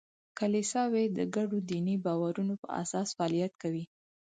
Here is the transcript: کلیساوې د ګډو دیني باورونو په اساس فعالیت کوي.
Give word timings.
کلیساوې 0.37 1.05
د 1.17 1.19
ګډو 1.35 1.57
دیني 1.69 1.95
باورونو 2.05 2.53
په 2.61 2.67
اساس 2.81 3.07
فعالیت 3.17 3.53
کوي. 3.61 3.83